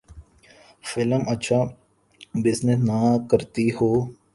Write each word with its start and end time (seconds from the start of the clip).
Film 0.89 1.21
اچھا 1.33 1.59
business 2.43 2.79
نہ 2.87 2.99
کرتی 3.29 3.67
ہو۔ 3.77 3.91